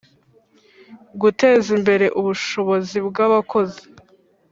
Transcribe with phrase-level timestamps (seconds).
[1.21, 3.83] guteza imbere ubushobozi bw'abakozi,